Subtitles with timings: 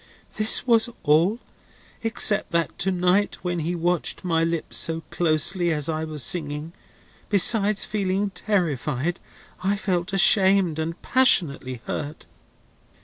[0.37, 1.37] "This was all;
[2.01, 6.73] except that to night when he watched my lips so closely as I was singing,
[7.29, 9.19] besides feeling terrified
[9.63, 12.25] I felt ashamed and passionately hurt.